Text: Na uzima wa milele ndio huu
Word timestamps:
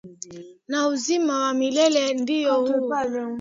Na 0.69 0.87
uzima 0.87 1.39
wa 1.39 1.53
milele 1.53 2.13
ndio 2.13 2.61
huu 2.61 2.93